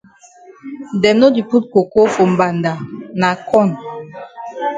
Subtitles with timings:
[1.01, 2.73] Dem no di put coco for mbanda
[3.19, 3.71] na corn.